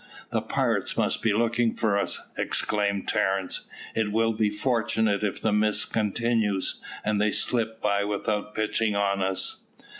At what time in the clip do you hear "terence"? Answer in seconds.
3.07-3.67